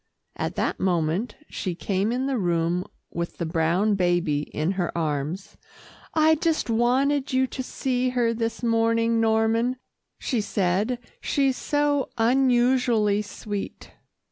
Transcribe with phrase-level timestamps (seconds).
[0.35, 5.57] At that moment, she came in the room with the brown baby in her arms.
[6.15, 9.77] "I just wanted you to see her this morning, Norman,"
[10.17, 13.91] she said, "she's so unusually sweet."